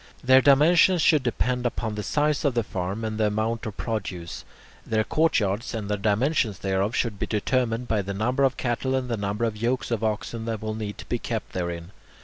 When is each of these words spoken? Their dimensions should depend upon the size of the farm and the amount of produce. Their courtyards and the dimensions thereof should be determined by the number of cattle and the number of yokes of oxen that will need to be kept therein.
Their 0.23 0.41
dimensions 0.41 0.99
should 1.03 1.21
depend 1.21 1.63
upon 1.63 1.93
the 1.93 2.01
size 2.01 2.43
of 2.43 2.55
the 2.55 2.63
farm 2.63 3.05
and 3.05 3.19
the 3.19 3.27
amount 3.27 3.67
of 3.67 3.77
produce. 3.77 4.43
Their 4.83 5.03
courtyards 5.03 5.75
and 5.75 5.87
the 5.91 5.95
dimensions 5.95 6.57
thereof 6.57 6.95
should 6.95 7.19
be 7.19 7.27
determined 7.27 7.87
by 7.87 8.01
the 8.01 8.15
number 8.15 8.43
of 8.43 8.57
cattle 8.57 8.95
and 8.95 9.09
the 9.09 9.15
number 9.15 9.45
of 9.45 9.57
yokes 9.57 9.91
of 9.91 10.03
oxen 10.03 10.45
that 10.45 10.59
will 10.63 10.73
need 10.73 10.97
to 10.97 11.05
be 11.05 11.19
kept 11.19 11.53
therein. 11.53 11.91